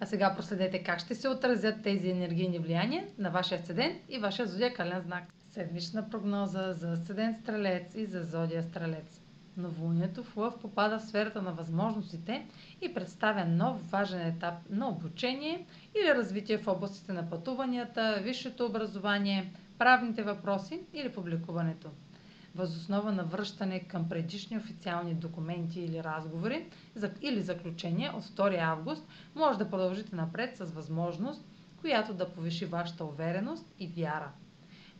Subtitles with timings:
[0.00, 4.46] А сега проследете как ще се отразят тези енергийни влияния на вашия асцендент и вашия
[4.46, 5.24] зодиакален знак.
[5.50, 9.20] Седмична прогноза за асцендент Стрелец и за зодия Стрелец.
[9.56, 12.46] Новолунието в Лъв попада в сферата на възможностите
[12.80, 19.52] и представя нов важен етап на обучение или развитие в областите на пътуванията, висшето образование,
[19.78, 21.90] правните въпроси или публикуването
[22.54, 26.66] възоснова на връщане към предишни официални документи или разговори
[27.20, 31.44] или заключения от 2 август, може да продължите напред с възможност,
[31.80, 34.32] която да повиши вашата увереност и вяра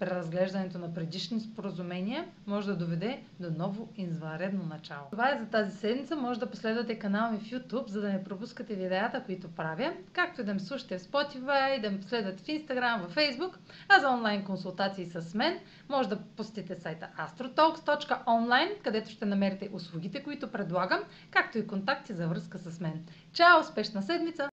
[0.00, 5.06] преразглеждането на предишни споразумения може да доведе до ново извънредно начало.
[5.10, 6.16] Това е за тази седмица.
[6.16, 10.40] Може да последвате канала ми в YouTube, за да не пропускате видеята, които правя, както
[10.40, 13.56] и да ме слушате в Spotify, да ме последвате в Instagram, в Facebook,
[13.88, 20.22] а за онлайн консултации с мен може да посетите сайта astrotalks.online, където ще намерите услугите,
[20.22, 21.00] които предлагам,
[21.30, 23.04] както и контакти за връзка с мен.
[23.32, 23.60] Чао!
[23.60, 24.48] Успешна седмица!